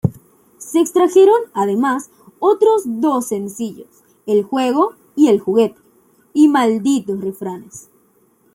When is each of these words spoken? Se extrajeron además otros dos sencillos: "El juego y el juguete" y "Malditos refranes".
Se 0.57 0.79
extrajeron 0.81 1.39
además 1.53 2.09
otros 2.39 2.81
dos 2.87 3.27
sencillos: 3.27 3.85
"El 4.25 4.41
juego 4.41 4.93
y 5.15 5.27
el 5.27 5.39
juguete" 5.39 5.77
y 6.33 6.47
"Malditos 6.47 7.21
refranes". 7.21 7.87